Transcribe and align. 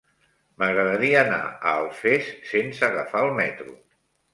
M'agradaria 0.63 1.21
anar 1.25 1.39
a 1.51 1.75
Alfés 1.75 2.35
sense 2.57 2.91
agafar 2.93 3.27
el 3.31 3.41
metro. 3.47 3.83